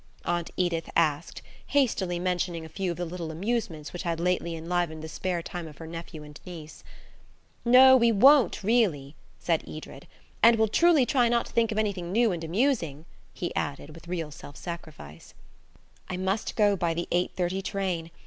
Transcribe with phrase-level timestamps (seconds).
[0.25, 5.03] Aunt Edith asked, hastily mentioning a few of the little amusements which had lately enlivened
[5.03, 6.83] the spare time of her nephew and niece.
[7.63, 10.07] "No, we really won't," said Edred;
[10.41, 14.07] "and we'll truly try not to think of anything new and amusing," he added, with
[14.07, 15.35] real self sacrifice.
[16.09, 18.09] "I must go by the eight thirty train.